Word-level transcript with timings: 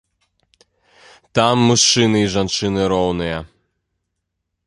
Там 1.39 1.55
мужчыны 1.71 2.17
і 2.23 2.31
жанчыны 2.37 2.81
роўныя. 2.93 3.37